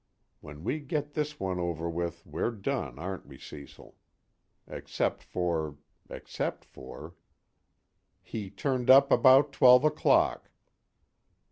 [0.39, 3.95] When we get this one over with we're done, aren't we, Cecil?
[4.67, 5.77] Except for
[6.09, 7.13] except for
[8.23, 10.49] "He turned up about twelve o'clock."